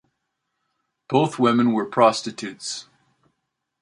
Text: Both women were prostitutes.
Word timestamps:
Both 1.09 1.37
women 1.37 1.73
were 1.73 1.85
prostitutes. 1.85 2.87